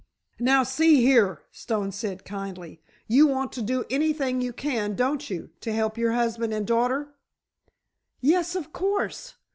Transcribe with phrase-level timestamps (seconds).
[0.39, 5.51] "Now, see here," Stone said, kindly; "you want to do anything you can, don't you,
[5.61, 7.13] to help your husband and daughter?"
[8.19, 9.35] "Yes, of course!"